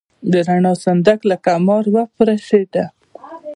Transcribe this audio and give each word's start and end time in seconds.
د 0.31 0.33
رڼا 0.47 0.73
صندوق 0.85 1.19
لکه 1.31 1.51
مار 1.67 1.85
وپرشېده. 1.95 2.83